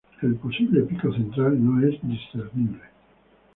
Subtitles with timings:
[0.23, 2.79] El posible pico central no es discernible.